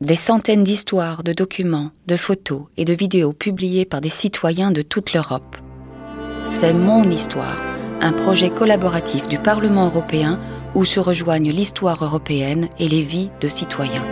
[0.00, 4.80] Des centaines d'histoires, de documents, de photos et de vidéos publiées par des citoyens de
[4.80, 5.56] toute l'Europe.
[6.44, 7.60] C'est Mon Histoire,
[8.00, 10.38] un projet collaboratif du Parlement européen
[10.76, 14.04] où se rejoignent l'histoire européenne et les vies de citoyens.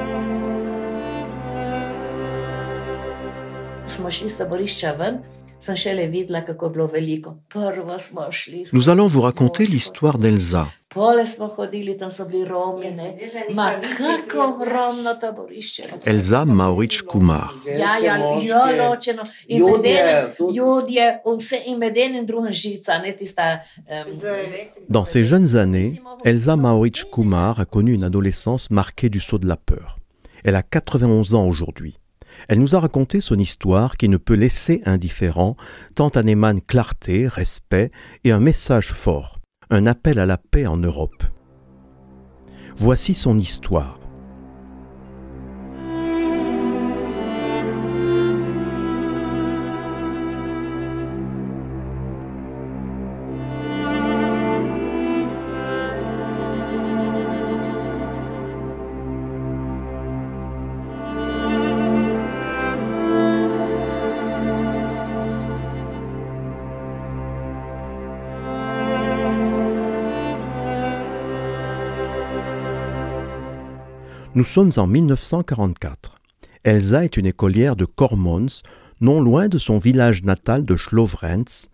[8.72, 10.68] Nous allons vous raconter l'histoire d'Elsa.
[16.04, 17.54] Elsa Mauric Kumar.
[24.88, 29.46] Dans ses jeunes années, Elsa Mauric Kumar a connu une adolescence marquée du saut de
[29.46, 29.98] la peur.
[30.44, 31.98] Elle a 91 ans aujourd'hui.
[32.48, 35.56] Elle nous a raconté son histoire qui ne peut laisser indifférent,
[35.94, 37.90] tant en émane clarté, respect
[38.24, 41.24] et un message fort, un appel à la paix en Europe.
[42.76, 43.98] Voici son histoire.
[74.36, 76.18] Nous sommes en 1944.
[76.62, 78.60] Elsa est une écolière de Kormons,
[79.00, 81.70] non loin de son village natal de Schlovrenz.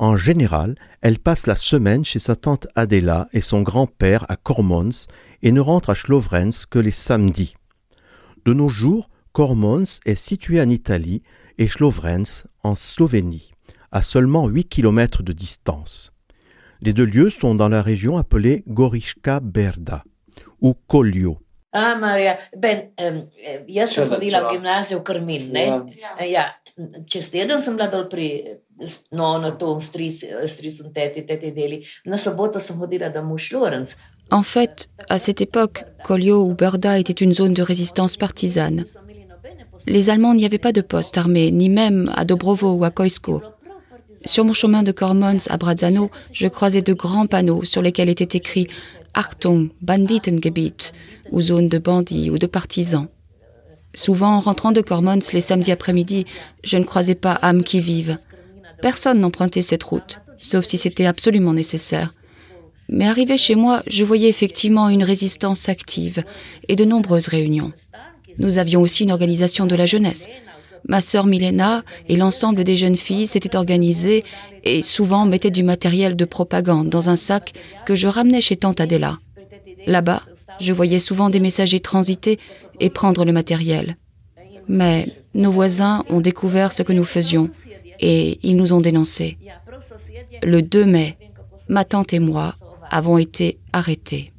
[0.00, 5.06] En général, elle passe la semaine chez sa tante Adela et son grand-père à Kormons
[5.42, 7.54] et ne rentre à Schlovrenz que les samedis.
[8.44, 11.22] De nos jours, Kormons est situé en Italie
[11.58, 13.52] et Schlovrenz en Slovénie,
[13.92, 16.10] à seulement 8 km de distance.
[16.80, 20.02] Les deux lieux sont dans la région appelée Goriška Berda
[20.60, 21.38] ou Kolio.
[21.72, 23.20] Ah, Maria, ben, um,
[23.68, 25.66] jaz sem hodila v gimnazijo v Krmin, ne?
[26.00, 26.26] Ja.
[26.26, 26.44] ja.
[27.06, 28.58] Čez teden sem bila dol pri
[29.12, 31.82] no, na tom stricom teti, teti deli.
[32.08, 33.94] Na soboto sem hodila da mu Šlorenc.
[34.30, 38.84] En fait, à cette époque, Kolio ou Berda était une zone de résistance partisane.
[39.86, 43.42] Les Allemands n'y avaient pas de poste armé, ni même à Dobrovo ou à Koisko.
[44.26, 48.36] Sur mon chemin de Kormons à Brazzano, je croisais de grands panneaux sur lesquels était
[48.36, 48.68] écrit
[49.14, 50.92] Achtung, Banditengebiet,
[51.30, 53.08] ou zone de bandits ou de partisans.
[53.94, 56.26] Souvent, en rentrant de Cormons les samedis après-midi,
[56.62, 58.16] je ne croisais pas âme qui vive.
[58.80, 62.14] Personne n'empruntait cette route, sauf si c'était absolument nécessaire.
[62.88, 66.24] Mais arrivé chez moi, je voyais effectivement une résistance active
[66.68, 67.72] et de nombreuses réunions.
[68.38, 70.28] Nous avions aussi une organisation de la jeunesse.
[70.88, 74.24] Ma sœur Milena et l'ensemble des jeunes filles s'étaient organisées
[74.64, 77.52] et souvent mettaient du matériel de propagande dans un sac
[77.86, 79.18] que je ramenais chez tante Adela.
[79.86, 80.22] Là-bas,
[80.60, 82.38] je voyais souvent des messagers transiter
[82.80, 83.96] et prendre le matériel.
[84.68, 87.48] Mais nos voisins ont découvert ce que nous faisions
[87.98, 89.38] et ils nous ont dénoncés.
[90.42, 91.16] Le 2 mai,
[91.68, 92.54] ma tante et moi
[92.90, 94.32] avons été arrêtés.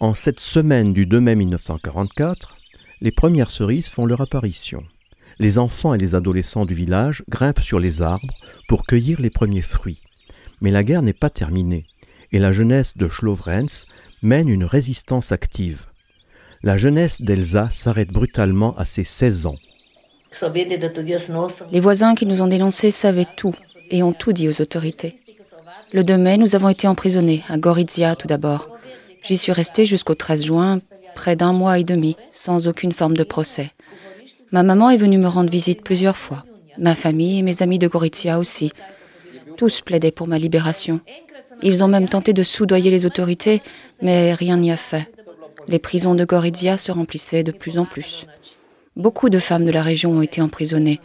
[0.00, 2.56] En cette semaine du 2 mai 1944,
[3.00, 4.82] les premières cerises font leur apparition
[5.40, 8.34] les enfants et les adolescents du village grimpent sur les arbres
[8.68, 9.98] pour cueillir les premiers fruits.
[10.60, 11.86] Mais la guerre n'est pas terminée,
[12.30, 13.86] et la jeunesse de Schlovrenz
[14.22, 15.86] mène une résistance active.
[16.62, 19.56] La jeunesse d'Elsa s'arrête brutalement à ses 16 ans.
[21.72, 23.54] Les voisins qui nous ont dénoncés savaient tout
[23.90, 25.14] et ont tout dit aux autorités.
[25.92, 28.68] Le 2 mai, nous avons été emprisonnés, à Gorizia tout d'abord.
[29.22, 30.78] J'y suis resté jusqu'au 13 juin,
[31.14, 33.70] près d'un mois et demi, sans aucune forme de procès.
[34.52, 36.44] Ma maman est venue me rendre visite plusieurs fois.
[36.78, 38.72] Ma famille et mes amis de Gorizia aussi.
[39.56, 41.00] Tous plaidaient pour ma libération.
[41.62, 43.62] Ils ont même tenté de soudoyer les autorités,
[44.02, 45.12] mais rien n'y a fait.
[45.68, 48.26] Les prisons de Gorizia se remplissaient de plus en plus.
[48.96, 51.00] Beaucoup de femmes de la région ont été emprisonnées.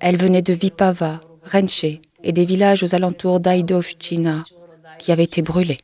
[0.00, 1.84] Elles venaient de Vipava, Renche
[2.22, 4.44] et des villages aux alentours d'Aidovchina
[4.98, 5.78] qui avaient été brûlés.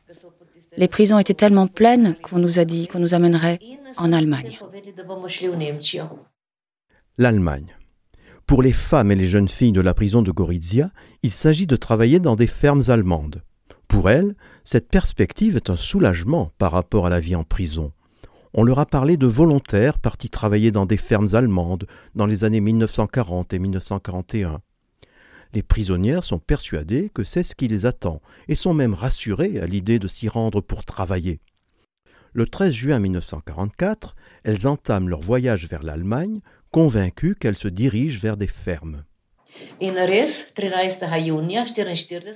[0.77, 3.59] Les prisons étaient tellement pleines qu'on nous a dit qu'on nous amènerait
[3.97, 4.57] en Allemagne
[7.17, 7.75] l'Allemagne.
[8.47, 10.89] Pour les femmes et les jeunes filles de la prison de Gorizia,
[11.21, 13.43] il s'agit de travailler dans des fermes allemandes.
[13.87, 17.91] Pour elles, cette perspective est un soulagement par rapport à la vie en prison.
[18.55, 21.85] On leur a parlé de volontaires partis travailler dans des fermes allemandes
[22.15, 24.59] dans les années 1940 et 1941.
[25.53, 29.67] Les prisonnières sont persuadées que c'est ce qui les attend et sont même rassurées à
[29.67, 31.39] l'idée de s'y rendre pour travailler.
[32.33, 36.39] Le 13 juin 1944, elles entament leur voyage vers l'Allemagne
[36.71, 39.03] convaincue qu'elle se dirige vers des fermes.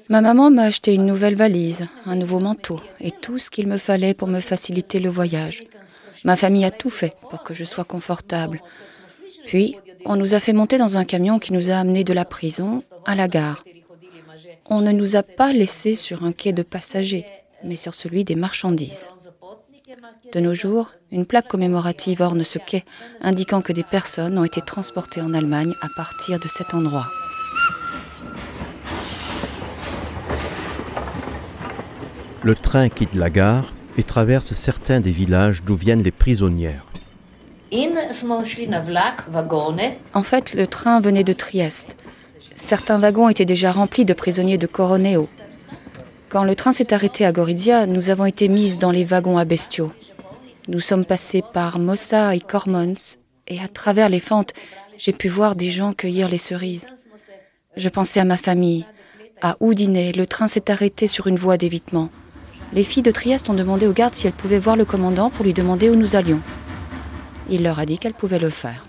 [0.09, 3.77] Ma maman m'a acheté une nouvelle valise, un nouveau manteau et tout ce qu'il me
[3.77, 5.63] fallait pour me faciliter le voyage.
[6.23, 8.61] Ma famille a tout fait pour que je sois confortable.
[9.47, 12.23] Puis, on nous a fait monter dans un camion qui nous a amenés de la
[12.23, 13.63] prison à la gare.
[14.69, 17.25] On ne nous a pas laissés sur un quai de passagers,
[17.63, 19.07] mais sur celui des marchandises.
[20.33, 22.85] De nos jours, une plaque commémorative orne ce quai,
[23.21, 27.07] indiquant que des personnes ont été transportées en Allemagne à partir de cet endroit.
[32.43, 36.86] Le train quitte la gare et traverse certains des villages d'où viennent les prisonnières.
[40.13, 41.97] En fait, le train venait de Trieste.
[42.55, 45.27] Certains wagons étaient déjà remplis de prisonniers de Coroneo.
[46.29, 49.45] Quand le train s'est arrêté à Gorizia, nous avons été mises dans les wagons à
[49.45, 49.91] bestiaux.
[50.67, 53.17] Nous sommes passés par Mossa et Cormons,
[53.47, 54.53] et à travers les fentes,
[54.97, 56.87] j'ai pu voir des gens cueillir les cerises.
[57.75, 58.85] Je pensais à ma famille.
[59.41, 62.09] À Oudinet, le train s'est arrêté sur une voie d'évitement.
[62.73, 65.45] Les filles de Trieste ont demandé aux gardes si elles pouvaient voir le commandant pour
[65.45, 66.41] lui demander où nous allions.
[67.49, 68.85] Il leur a dit qu'elles pouvaient le faire.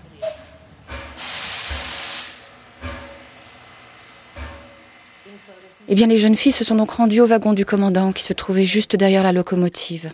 [5.91, 8.33] Eh bien, les jeunes filles se sont donc rendues au wagon du commandant qui se
[8.33, 10.11] trouvait juste derrière la locomotive.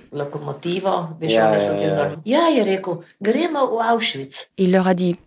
[4.57, 5.17] Il leur a dit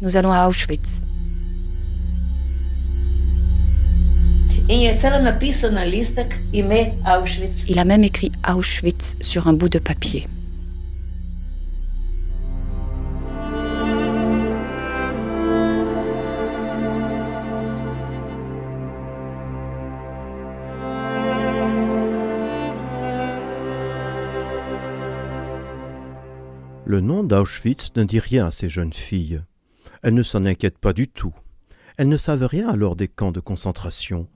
[0.00, 1.02] Nous allons à Auschwitz.
[7.68, 10.26] Il a même écrit Auschwitz sur un bout de papier.
[26.96, 29.42] Le nom d'Auschwitz ne dit rien à ces jeunes filles.
[30.02, 31.34] Elles ne s'en inquiètent pas du tout.
[31.98, 34.28] Elles ne savent rien alors des camps de concentration.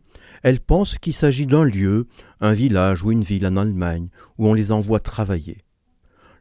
[0.43, 2.07] Elles pensent qu'il s'agit d'un lieu,
[2.39, 5.57] un village ou une ville en Allemagne, où on les envoie travailler.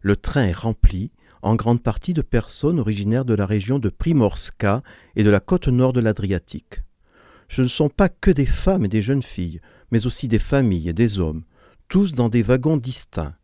[0.01, 1.11] Le train est rempli,
[1.41, 4.83] en grande partie de personnes originaires de la région de Primorska
[5.15, 6.81] et de la côte nord de l'Adriatique.
[7.47, 10.89] Ce ne sont pas que des femmes et des jeunes filles, mais aussi des familles
[10.89, 11.45] et des hommes,
[11.87, 13.35] tous dans des wagons distincts.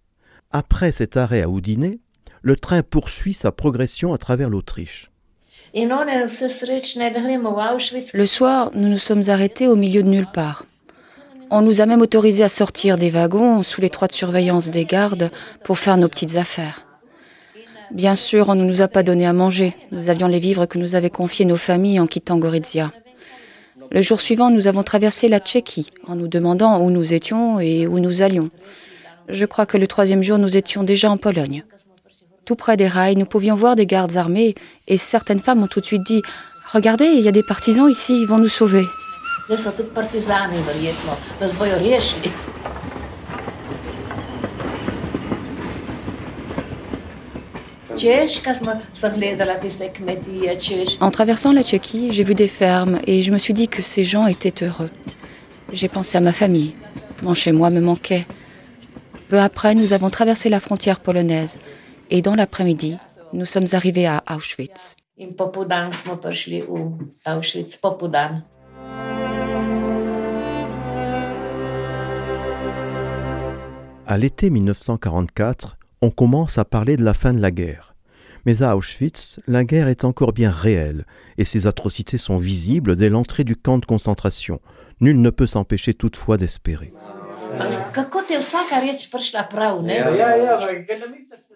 [0.51, 2.01] Après cet arrêt à Oudiné,
[2.46, 5.10] le train poursuit sa progression à travers l'Autriche.
[8.14, 10.64] Le soir, nous nous sommes arrêtés au milieu de nulle part.
[11.50, 15.32] On nous a même autorisé à sortir des wagons sous l'étroite surveillance des gardes
[15.64, 16.86] pour faire nos petites affaires.
[17.90, 19.74] Bien sûr, on ne nous a pas donné à manger.
[19.92, 22.94] Nous avions les vivres que nous avaient confiés nos familles en quittant Gorizia.
[23.90, 27.88] Le jour suivant, nous avons traversé la Tchéquie en nous demandant où nous étions et
[27.88, 28.52] où nous allions.
[29.30, 31.64] Je crois que le troisième jour, nous étions déjà en Pologne.
[32.46, 34.54] Tout près des rails, nous pouvions voir des gardes armés
[34.88, 36.22] et certaines femmes ont tout de suite dit
[36.72, 38.84] Regardez, il y a des partisans ici, ils vont nous sauver.
[51.02, 54.04] En traversant la Tchéquie, j'ai vu des fermes et je me suis dit que ces
[54.04, 54.92] gens étaient heureux.
[55.74, 56.76] J'ai pensé à ma famille.
[57.24, 58.28] Mon chez-moi me manquait.
[59.30, 61.58] Peu après, nous avons traversé la frontière polonaise
[62.10, 62.98] et dans l'après-midi,
[63.34, 64.96] nous sommes arrivés à Auschwitz.
[74.08, 77.96] À l'été 1944, on commence à parler de la fin de la guerre.
[78.46, 81.06] Mais à Auschwitz, la guerre est encore bien réelle
[81.38, 84.60] et ses atrocités sont visibles dès l'entrée du camp de concentration.
[85.01, 86.94] Nul ne peut s'empêcher toutefois d'espérer.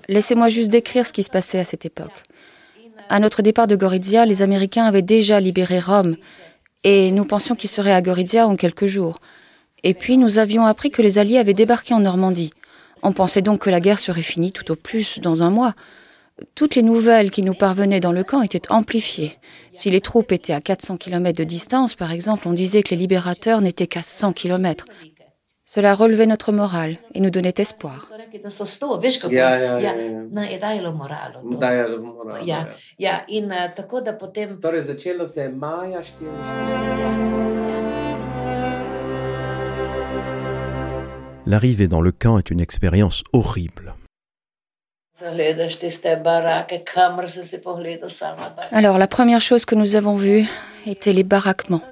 [0.10, 2.24] Laissez-moi juste décrire ce qui se passait à cette époque.
[3.10, 6.18] À notre départ de Gorizia, les Américains avaient déjà libéré Rome
[6.84, 9.20] et nous pensions qu'ils seraient à Gorizia en quelques jours.
[9.84, 12.50] Et puis nous avions appris que les Alliés avaient débarqué en Normandie.
[13.04, 15.76] On pensait donc que la guerre serait finie tout au plus dans un mois.
[16.56, 19.34] Toutes les nouvelles qui nous parvenaient dans le camp étaient amplifiées.
[19.72, 23.02] Si les troupes étaient à 400 km de distance, par exemple, on disait que les
[23.02, 24.86] libérateurs n'étaient qu'à 100 km.
[25.72, 28.12] Cela relevait notre morale et nous donnait espoir.
[41.46, 43.94] L'arrivée dans le camp est une expérience horrible.
[48.72, 50.48] Alors la première chose que nous avons vue
[50.88, 51.84] était les baraquements.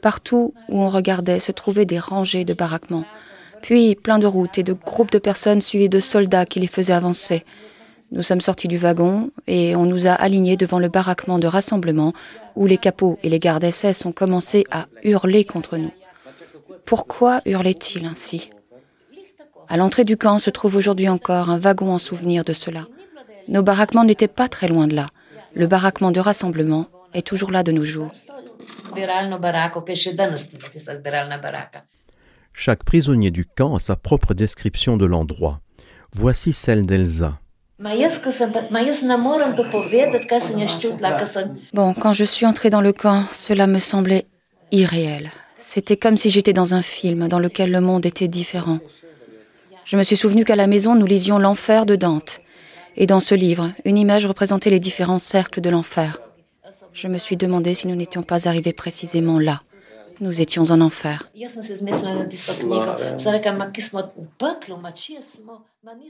[0.00, 3.04] Partout où on regardait se trouvaient des rangées de baraquements,
[3.62, 6.92] puis plein de routes et de groupes de personnes suivies de soldats qui les faisaient
[6.92, 7.44] avancer.
[8.10, 12.14] Nous sommes sortis du wagon et on nous a alignés devant le baraquement de rassemblement
[12.56, 15.90] où les capots et les gardes SS ont commencé à hurler contre nous.
[16.86, 18.50] Pourquoi hurlaient-ils ainsi?
[19.68, 22.86] À l'entrée du camp se trouve aujourd'hui encore un wagon en souvenir de cela.
[23.48, 25.08] Nos baraquements n'étaient pas très loin de là.
[25.54, 28.12] Le baraquement de rassemblement est toujours là de nos jours.
[32.52, 35.60] Chaque prisonnier du camp a sa propre description de l'endroit.
[36.14, 37.38] Voici celle d'Elsa.
[41.72, 44.26] Bon, quand je suis entrée dans le camp, cela me semblait
[44.72, 45.30] irréel.
[45.60, 48.78] C'était comme si j'étais dans un film dans lequel le monde était différent.
[49.84, 52.40] Je me suis souvenu qu'à la maison, nous lisions L'Enfer de Dante.
[52.96, 56.20] Et dans ce livre, une image représentait les différents cercles de l'enfer.
[57.00, 59.62] Je me suis demandé si nous n'étions pas arrivés précisément là.
[60.20, 61.30] Nous étions en enfer.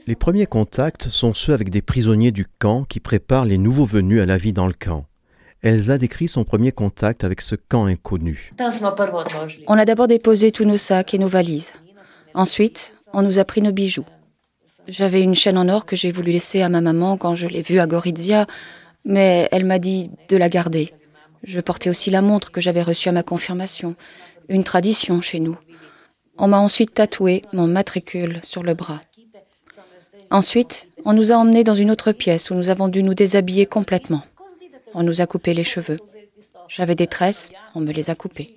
[0.07, 4.19] Les premiers contacts sont ceux avec des prisonniers du camp qui préparent les nouveaux venus
[4.19, 5.05] à la vie dans le camp.
[5.61, 8.51] Elsa décrit son premier contact avec ce camp inconnu.
[9.67, 11.71] On a d'abord déposé tous nos sacs et nos valises.
[12.33, 14.05] Ensuite, on nous a pris nos bijoux.
[14.87, 17.61] J'avais une chaîne en or que j'ai voulu laisser à ma maman quand je l'ai
[17.61, 18.47] vue à Gorizia,
[19.09, 20.93] mais elle m'a dit de la garder.
[21.43, 23.95] Je portais aussi la montre que j'avais reçue à ma confirmation,
[24.49, 25.57] une tradition chez nous.
[26.37, 29.01] On m'a ensuite tatoué mon matricule sur le bras.
[30.29, 33.65] Ensuite, on nous a emmenés dans une autre pièce où nous avons dû nous déshabiller
[33.65, 34.21] complètement.
[34.93, 35.97] On nous a coupé les cheveux.
[36.67, 38.55] J'avais des tresses, on me les a coupées.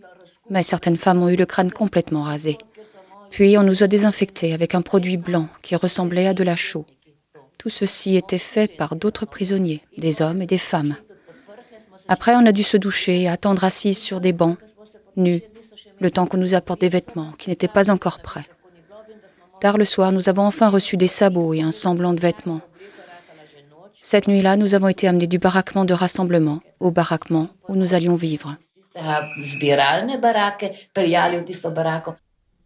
[0.50, 2.58] Mais certaines femmes ont eu le crâne complètement rasé.
[3.30, 6.84] Puis on nous a désinfectés avec un produit blanc qui ressemblait à de la chaux.
[7.62, 10.96] Tout ceci était fait par d'autres prisonniers, des hommes et des femmes.
[12.08, 14.58] Après, on a dû se doucher et attendre assis sur des bancs,
[15.14, 15.44] nus,
[16.00, 18.46] le temps qu'on nous apporte des vêtements qui n'étaient pas encore prêts.
[19.60, 22.62] Tard le soir, nous avons enfin reçu des sabots et un semblant de vêtements.
[23.92, 28.16] Cette nuit-là, nous avons été amenés du baraquement de rassemblement au baraquement où nous allions
[28.16, 28.56] vivre.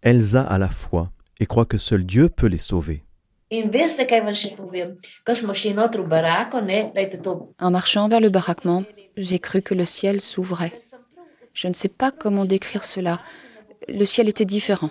[0.01, 3.06] Elsa a la foi et croit que seul Dieu peut les sauver.
[7.61, 8.85] En marchant vers le baraquement,
[9.17, 10.73] j'ai cru que le ciel s'ouvrait.
[11.55, 13.21] Je ne sais pas comment décrire cela.
[13.89, 14.91] Le ciel était différent.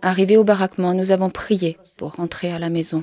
[0.00, 3.02] Arrivé au baraquement, nous avons prié pour rentrer à la maison.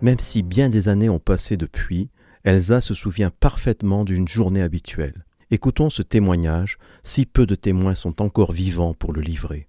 [0.00, 2.08] Même si bien des années ont passé depuis,
[2.44, 5.24] Elsa se souvient parfaitement d'une journée habituelle.
[5.50, 9.66] Écoutons ce témoignage, si peu de témoins sont encore vivants pour le livrer.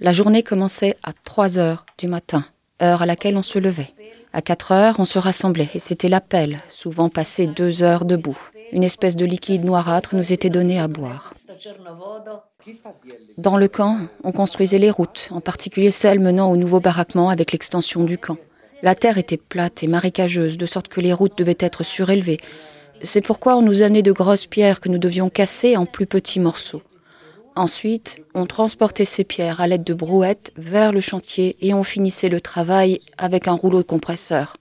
[0.00, 2.46] La journée commençait à 3 heures du matin,
[2.82, 3.92] heure à laquelle on se levait.
[4.32, 8.38] À 4 heures, on se rassemblait et c'était l'appel, souvent passé deux heures debout.
[8.72, 11.34] Une espèce de liquide noirâtre nous était donné à boire.
[13.36, 17.52] Dans le camp, on construisait les routes, en particulier celles menant au nouveau baraquement avec
[17.52, 18.36] l'extension du camp.
[18.82, 22.38] La terre était plate et marécageuse, de sorte que les routes devaient être surélevées.
[23.02, 26.40] C'est pourquoi on nous amenait de grosses pierres que nous devions casser en plus petits
[26.40, 26.82] morceaux.
[27.56, 32.28] Ensuite, on transportait ces pierres à l'aide de brouettes vers le chantier et on finissait
[32.28, 34.56] le travail avec un rouleau de compresseur.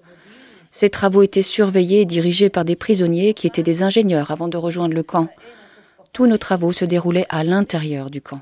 [0.72, 4.58] Ces travaux étaient surveillés et dirigés par des prisonniers qui étaient des ingénieurs avant de
[4.58, 5.28] rejoindre le camp.
[6.14, 8.40] Tous nos travaux se déroulaient à l'intérieur du camp.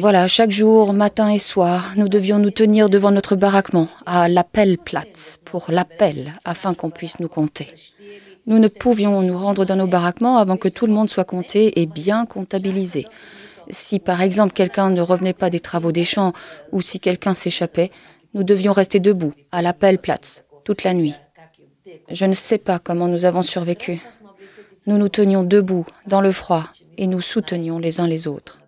[0.00, 5.38] Voilà, chaque jour, matin et soir, nous devions nous tenir devant notre baraquement, à l'appel-platz,
[5.44, 7.72] pour l'appel, afin qu'on puisse nous compter.
[8.46, 11.80] Nous ne pouvions nous rendre dans nos baraquements avant que tout le monde soit compté
[11.80, 13.06] et bien comptabilisé.
[13.70, 16.32] Si par exemple quelqu'un ne revenait pas des travaux des champs
[16.72, 17.90] ou si quelqu'un s'échappait,
[18.34, 21.14] nous devions rester debout, à l'appel-platz, toute la nuit.
[22.10, 24.00] Je ne sais pas comment nous avons survécu.
[24.86, 26.64] Nous nous tenions debout, dans le froid,
[26.96, 28.58] et nous soutenions les uns les autres.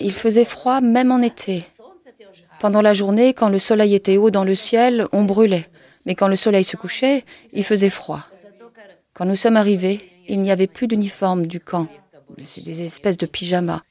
[0.00, 1.64] Il faisait froid même en été.
[2.60, 5.66] Pendant la journée, quand le soleil était haut dans le ciel, on brûlait.
[6.06, 8.20] Mais quand le soleil se couchait, il faisait froid.
[9.12, 11.88] Quand nous sommes arrivés, il n'y avait plus d'uniforme du camp,
[12.36, 13.82] des espèces de pyjamas.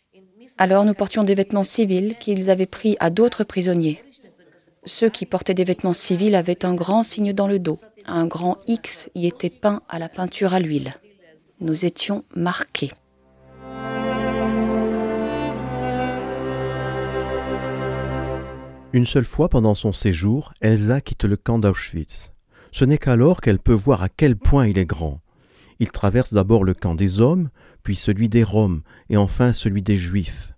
[0.58, 4.02] Alors nous portions des vêtements civils qu'ils avaient pris à d'autres prisonniers.
[4.86, 7.80] Ceux qui portaient des vêtements civils avaient un grand signe dans le dos.
[8.06, 10.94] Un grand X y était peint à la peinture à l'huile.
[11.60, 12.92] Nous étions marqués.
[18.96, 22.32] Une seule fois pendant son séjour, Elsa quitte le camp d'Auschwitz.
[22.72, 25.20] Ce n'est qu'alors qu'elle peut voir à quel point il est grand.
[25.82, 27.50] Il traverse d'abord le camp des hommes,
[27.84, 30.54] puis celui des Roms, et enfin celui des Juifs.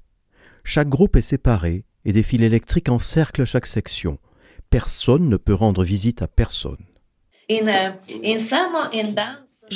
[0.63, 4.20] Chaque groupe est séparé, et des fils électriques encerclent chaque section.
[4.70, 6.86] Personne ne peut rendre visite à personne.
[7.50, 7.63] Je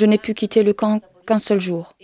[0.05, 1.95] n'ai pu quitter le camp qu'un seul jour.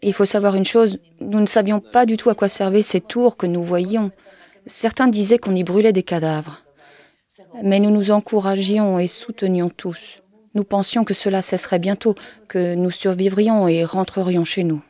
[0.00, 3.02] Il faut savoir une chose, nous ne savions pas du tout à quoi servaient ces
[3.02, 4.12] tours que nous voyions.
[4.66, 6.62] Certains disaient qu'on y brûlait des cadavres.
[7.62, 10.18] Mais nous nous encouragions et soutenions tous.
[10.54, 12.14] Nous pensions que cela cesserait bientôt,
[12.48, 14.82] que nous survivrions et rentrerions chez nous.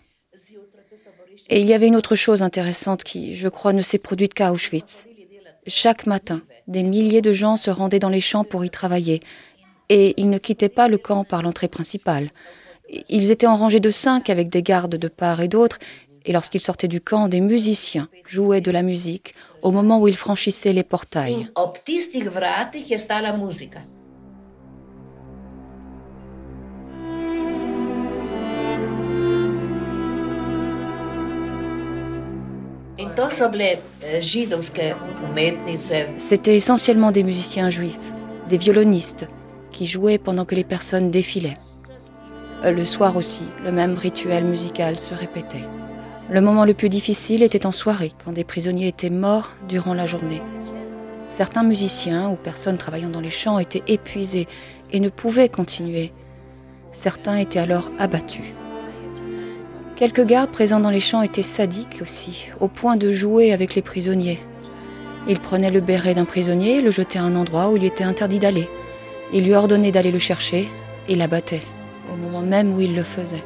[1.49, 4.53] Et il y avait une autre chose intéressante qui, je crois, ne s'est produite qu'à
[4.53, 5.07] Auschwitz.
[5.67, 9.21] Chaque matin, des milliers de gens se rendaient dans les champs pour y travailler,
[9.89, 12.31] et ils ne quittaient pas le camp par l'entrée principale.
[13.09, 15.79] Ils étaient en rangée de cinq avec des gardes de part et d'autre,
[16.27, 20.17] et lorsqu'ils sortaient du camp, des musiciens jouaient de la musique au moment où ils
[20.17, 21.49] franchissaient les portails.
[36.19, 37.99] C'était essentiellement des musiciens juifs,
[38.49, 39.29] des violonistes,
[39.71, 41.59] qui jouaient pendant que les personnes défilaient.
[42.65, 45.69] Le soir aussi, le même rituel musical se répétait.
[46.29, 50.07] Le moment le plus difficile était en soirée, quand des prisonniers étaient morts durant la
[50.07, 50.43] journée.
[51.29, 54.49] Certains musiciens ou personnes travaillant dans les champs étaient épuisés
[54.93, 56.13] et ne pouvaient continuer.
[56.91, 58.55] Certains étaient alors abattus.
[59.95, 63.83] Quelques gardes présents dans les champs étaient sadiques aussi, au point de jouer avec les
[63.83, 64.41] prisonniers.
[65.29, 68.05] Ils prenaient le béret d'un prisonnier et le jetaient à un endroit où il était
[68.05, 68.69] interdit d'aller.
[69.33, 70.69] Ils lui ordonnaient d'aller le chercher
[71.09, 71.63] et l'abattaient,
[72.13, 73.45] au moment même où il le faisait.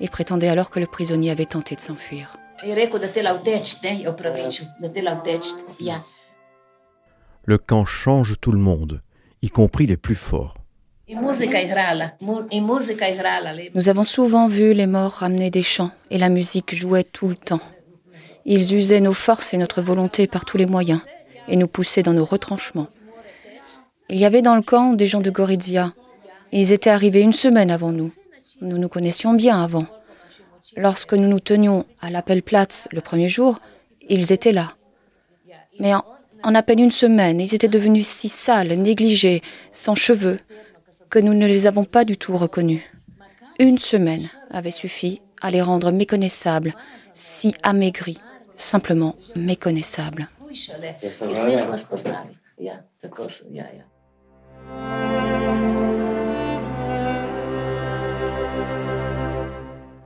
[0.00, 2.36] Il prétendait alors que le prisonnier avait tenté de s'enfuir.
[7.44, 9.00] Le camp change tout le monde,
[9.42, 10.54] y compris les plus forts.
[13.74, 17.36] Nous avons souvent vu les morts ramener des chants et la musique jouait tout le
[17.36, 17.62] temps.
[18.44, 21.00] Ils usaient nos forces et notre volonté par tous les moyens
[21.48, 22.88] et nous poussaient dans nos retranchements.
[24.10, 25.92] Il y avait dans le camp des gens de Gorizia.
[26.52, 28.12] Ils étaient arrivés une semaine avant nous.
[28.60, 29.86] Nous nous connaissions bien avant.
[30.76, 33.60] Lorsque nous nous tenions à l'appel Platz le premier jour,
[34.08, 34.74] ils étaient là.
[35.78, 36.04] Mais en,
[36.42, 39.42] en, à peine une semaine, ils étaient devenus si sales, négligés,
[39.72, 40.38] sans cheveux,
[41.10, 42.82] que nous ne les avons pas du tout reconnus.
[43.58, 46.74] Une semaine avait suffi à les rendre méconnaissables,
[47.14, 48.18] si amaigris,
[48.56, 50.28] simplement méconnaissables.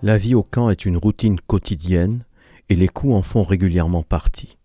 [0.05, 2.25] La vie au camp est une routine quotidienne
[2.69, 4.59] et les coups en font régulièrement partie.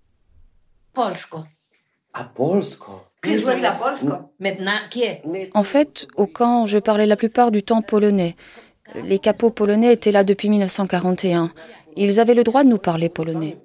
[5.54, 8.36] En fait, au camp, je parlais la plupart du temps polonais.
[9.04, 11.52] Les capots polonais étaient là depuis 1941.
[11.98, 13.60] Ils avaient le droit de nous parler polonais.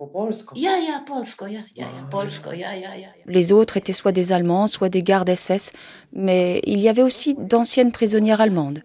[3.27, 5.73] Les autres étaient soit des Allemands, soit des gardes SS,
[6.13, 8.83] mais il y avait aussi d'anciennes prisonnières allemandes.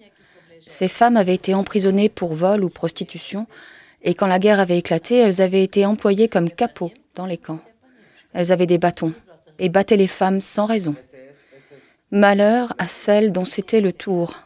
[0.67, 3.47] Ces femmes avaient été emprisonnées pour vol ou prostitution,
[4.03, 7.59] et quand la guerre avait éclaté, elles avaient été employées comme capots dans les camps.
[8.33, 9.13] Elles avaient des bâtons
[9.59, 10.95] et battaient les femmes sans raison.
[12.11, 14.43] Malheur à celles dont c'était le tour.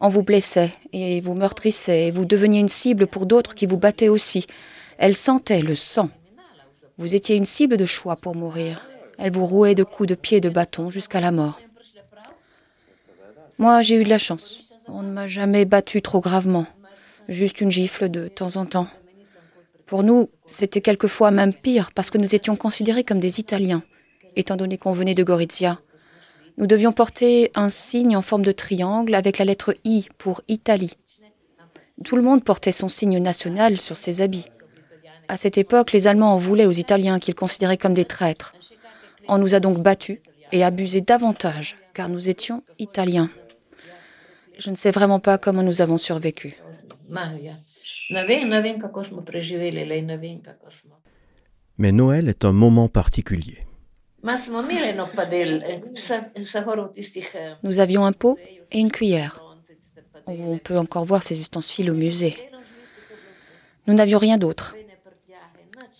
[0.00, 3.78] On vous blessait et vous meurtrissait et vous deveniez une cible pour d'autres qui vous
[3.78, 4.46] battaient aussi.
[4.98, 6.10] Elles sentaient le sang.
[6.98, 8.86] Vous étiez une cible de choix pour mourir.
[9.18, 11.60] Elles vous rouaient de coups de pied et de bâton jusqu'à la mort.
[13.58, 14.65] Moi, j'ai eu de la chance.
[14.88, 16.66] On ne m'a jamais battu trop gravement,
[17.28, 18.86] juste une gifle de temps en temps.
[19.86, 23.82] Pour nous, c'était quelquefois même pire parce que nous étions considérés comme des Italiens,
[24.36, 25.80] étant donné qu'on venait de Gorizia.
[26.56, 30.94] Nous devions porter un signe en forme de triangle avec la lettre I pour Italie.
[32.04, 34.46] Tout le monde portait son signe national sur ses habits.
[35.28, 38.54] À cette époque, les Allemands en voulaient aux Italiens qu'ils considéraient comme des traîtres.
[39.28, 40.20] On nous a donc battus
[40.52, 43.28] et abusés davantage, car nous étions Italiens.
[44.58, 46.56] Je ne sais vraiment pas comment nous avons survécu.
[51.78, 53.58] Mais Noël est un moment particulier.
[57.62, 58.38] Nous avions un pot
[58.72, 59.42] et une cuillère.
[60.26, 62.34] On peut encore voir ces ustensiles au musée.
[63.86, 64.74] Nous n'avions rien d'autre.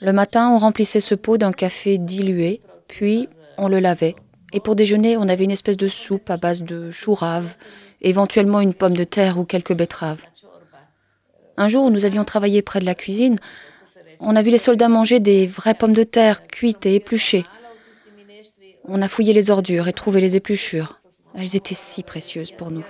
[0.02, 4.16] Le matin, on remplissait ce pot d'un café dilué, puis on le lavait.
[4.52, 7.56] Et pour déjeuner, on avait une espèce de soupe à base de chou rave,
[8.00, 10.22] éventuellement une pomme de terre ou quelques betteraves.
[11.56, 13.38] Un jour nous avions travaillé près de la cuisine,
[14.20, 17.44] on a vu les soldats manger des vraies pommes de terre cuites et épluchées.
[18.84, 20.98] On a fouillé les ordures et trouvé les épluchures.
[21.34, 22.84] Elles étaient si précieuses pour nous.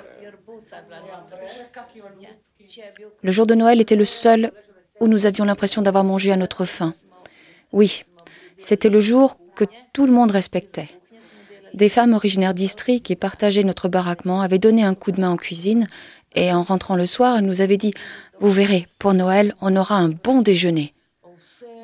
[3.22, 4.52] Le jour de Noël était le seul
[5.00, 6.94] où nous avions l'impression d'avoir mangé à notre faim.
[7.72, 8.02] Oui,
[8.56, 10.88] c'était le jour que tout le monde respectait.
[11.76, 15.36] Des femmes originaires d'Istrie qui partageaient notre baraquement avaient donné un coup de main en
[15.36, 15.86] cuisine
[16.34, 17.92] et en rentrant le soir, elles nous avaient dit
[18.40, 20.94] Vous verrez, pour Noël, on aura un bon déjeuner.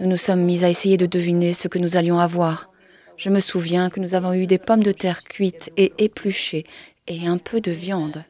[0.00, 2.70] Nous nous sommes mis à essayer de deviner ce que nous allions avoir.
[3.18, 6.64] Je me souviens que nous avons eu des pommes de terre cuites et épluchées
[7.07, 8.24] et un peu de viande.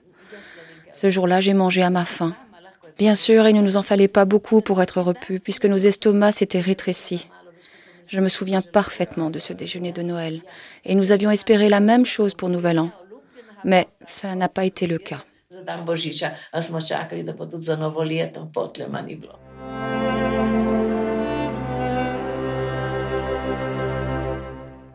[0.93, 2.35] Ce jour-là, j'ai mangé à ma faim.
[2.99, 6.35] Bien sûr, il ne nous en fallait pas beaucoup pour être repus, puisque nos estomacs
[6.35, 7.29] s'étaient rétrécis.
[8.13, 10.43] Je me souviens parfaitement de ce déjeuner de Noël,
[10.85, 12.91] et nous avions espéré la même chose pour Nouvel An.
[13.65, 15.25] Mais ça n'a pas été le cas.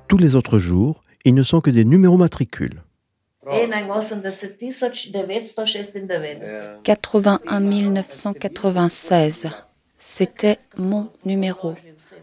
[0.08, 2.84] Tous les autres jours, ils ne sont que des numéros matricules.
[6.84, 9.48] 81 996.
[10.10, 11.76] C'était mon numéro.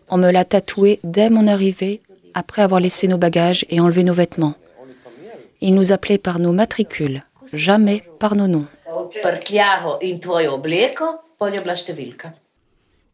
[0.08, 2.00] On me l'a tatoué dès mon arrivée,
[2.32, 4.54] après avoir laissé nos bagages et enlevé nos vêtements.
[5.60, 7.20] Il nous appelait par nos matricules,
[7.52, 8.66] jamais par nos noms.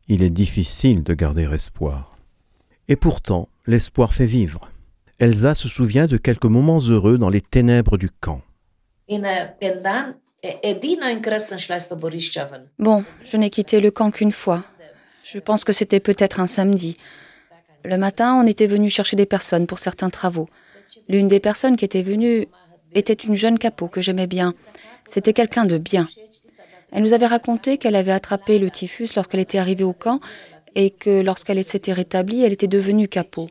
[0.07, 2.17] Il est difficile de garder espoir.
[2.87, 4.71] Et pourtant, l'espoir fait vivre.
[5.19, 8.41] Elsa se souvient de quelques moments heureux dans les ténèbres du camp.
[12.79, 14.65] Bon, je n'ai quitté le camp qu'une fois.
[15.23, 16.97] Je pense que c'était peut-être un samedi.
[17.85, 20.49] Le matin, on était venu chercher des personnes pour certains travaux.
[21.09, 22.47] L'une des personnes qui était venue
[22.95, 24.55] était une jeune capot que j'aimais bien.
[25.07, 26.09] C'était quelqu'un de bien.
[26.93, 30.21] Elle nous avait raconté qu'elle avait attrapé le typhus lorsqu'elle était arrivée au camp
[30.75, 33.49] et que lorsqu'elle s'était rétablie, elle était devenue capot.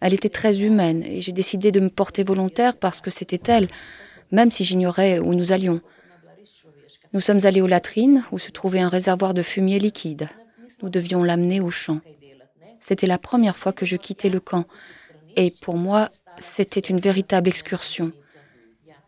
[0.00, 3.68] Elle était très humaine et j'ai décidé de me porter volontaire parce que c'était elle,
[4.32, 5.80] même si j'ignorais où nous allions.
[7.12, 10.28] Nous sommes allés aux latrines où se trouvait un réservoir de fumier liquide.
[10.82, 12.00] Nous devions l'amener au champ.
[12.80, 14.64] C'était la première fois que je quittais le camp
[15.36, 18.12] et pour moi, c'était une véritable excursion.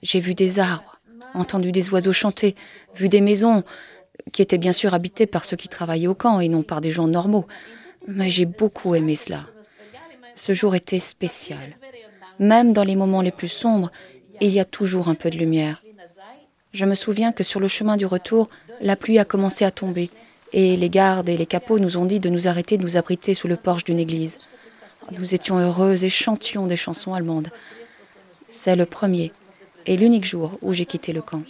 [0.02, 1.00] J'ai vu des arbres,
[1.32, 2.54] entendu des oiseaux chanter,
[2.94, 3.64] vu des maisons
[4.32, 6.90] qui étaient bien sûr habitées par ceux qui travaillaient au camp et non par des
[6.90, 7.46] gens normaux.
[8.06, 9.40] Mais j'ai beaucoup aimé cela.
[10.34, 11.74] Ce jour était spécial.
[12.38, 13.90] Même dans les moments les plus sombres,
[14.40, 15.83] il y a toujours un peu de lumière.
[16.74, 18.48] Je me souviens que sur le chemin du retour,
[18.80, 20.10] la pluie a commencé à tomber
[20.52, 23.32] et les gardes et les capots nous ont dit de nous arrêter de nous abriter
[23.32, 24.38] sous le porche d'une église.
[25.16, 27.48] Nous étions heureuses et chantions des chansons allemandes.
[28.48, 29.30] C'est le premier
[29.86, 31.42] et l'unique jour où j'ai quitté le camp.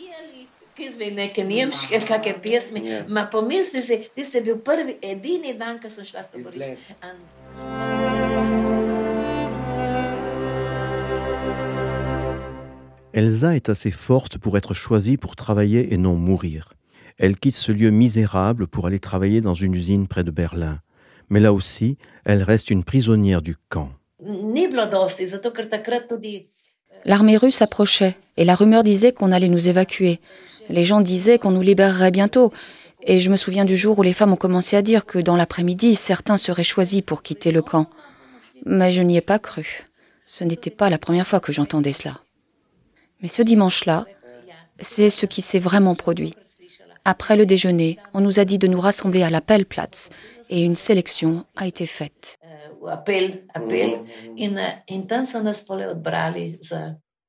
[13.14, 16.74] Elsa est assez forte pour être choisie pour travailler et non mourir.
[17.16, 20.80] Elle quitte ce lieu misérable pour aller travailler dans une usine près de Berlin.
[21.28, 23.90] Mais là aussi, elle reste une prisonnière du camp.
[27.04, 30.20] L'armée russe approchait et la rumeur disait qu'on allait nous évacuer.
[30.68, 32.52] Les gens disaient qu'on nous libérerait bientôt.
[33.06, 35.36] Et je me souviens du jour où les femmes ont commencé à dire que dans
[35.36, 37.86] l'après-midi, certains seraient choisis pour quitter le camp.
[38.66, 39.84] Mais je n'y ai pas cru.
[40.26, 42.18] Ce n'était pas la première fois que j'entendais cela.
[43.24, 44.04] Mais ce dimanche-là,
[44.80, 46.34] c'est ce qui s'est vraiment produit.
[47.06, 50.10] Après le déjeuner, on nous a dit de nous rassembler à l'Appelplatz
[50.50, 52.38] et une sélection a été faite.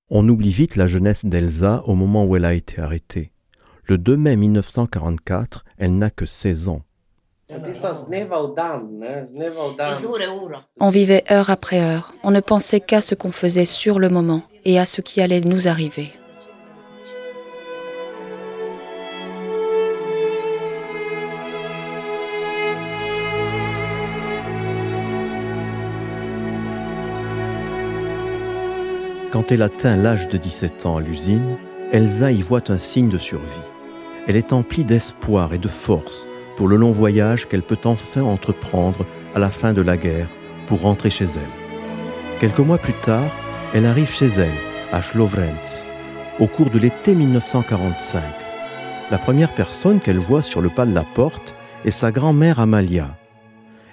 [0.09, 3.31] On oublie vite la jeunesse d'Elsa au moment où elle a été arrêtée.
[3.85, 6.81] Le 2 mai 1944, elle n'a que 16 ans.
[10.79, 12.13] On vivait heure après heure.
[12.23, 15.41] On ne pensait qu'à ce qu'on faisait sur le moment et à ce qui allait
[15.41, 16.11] nous arriver.
[29.31, 31.57] Quand elle atteint l'âge de 17 ans à l'usine,
[31.91, 33.45] Elsa y voit un signe de survie.
[34.27, 36.25] Elle est emplie d'espoir et de force
[36.55, 40.29] pour le long voyage qu'elle peut enfin entreprendre à la fin de la guerre
[40.67, 42.39] pour rentrer chez elle.
[42.39, 43.29] Quelques mois plus tard,
[43.73, 44.57] elle arrive chez elle,
[44.91, 45.85] à Schlovrenz,
[46.39, 48.21] au cours de l'été 1945.
[49.11, 53.15] La première personne qu'elle voit sur le pas de la porte est sa grand-mère Amalia.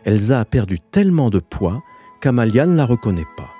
[0.04, 1.82] Elsa a perdu tellement de poids
[2.20, 3.50] qu'Amalia ne la reconnaît pas.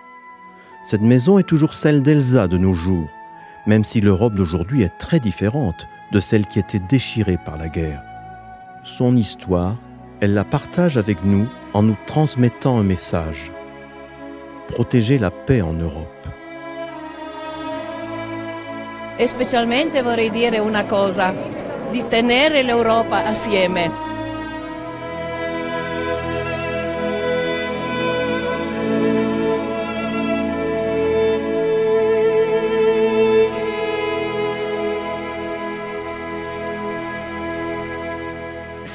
[0.85, 3.09] Cette maison est toujours celle d'Elsa de nos jours,
[3.67, 8.03] même si l'Europe d'aujourd'hui est très différente de celle qui était déchirée par la guerre.
[8.98, 9.78] Son histoire,
[10.20, 13.50] elle la partage avec nous en nous transmettant un message.
[14.68, 16.28] Protéger la paix en Europe.
[19.18, 21.33] E specialmente vorrei dire una cosa,
[21.90, 24.12] di tenere l'Europa assieme.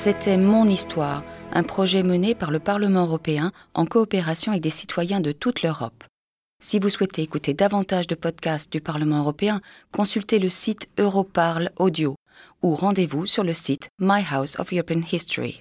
[0.08, 5.20] C'était Mon Histoire, un projet mené par le Parlement européen en coopération avec des citoyens
[5.20, 6.06] de toute l'Europe.
[6.64, 9.60] Si vous souhaitez écouter davantage de podcasts du Parlement européen,
[9.92, 12.16] consultez le site Europarle Audio
[12.64, 15.60] ou rendez-vous sur le site My House of European History.